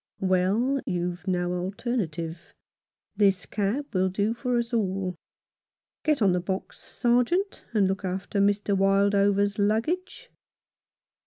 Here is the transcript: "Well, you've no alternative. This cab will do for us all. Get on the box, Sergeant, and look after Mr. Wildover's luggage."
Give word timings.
"Well, 0.19 0.79
you've 0.87 1.27
no 1.27 1.53
alternative. 1.53 2.55
This 3.15 3.45
cab 3.45 3.93
will 3.93 4.09
do 4.09 4.33
for 4.33 4.57
us 4.57 4.73
all. 4.73 5.13
Get 6.01 6.23
on 6.23 6.31
the 6.31 6.39
box, 6.39 6.79
Sergeant, 6.79 7.63
and 7.71 7.87
look 7.87 8.03
after 8.03 8.39
Mr. 8.39 8.75
Wildover's 8.75 9.59
luggage." 9.59 10.31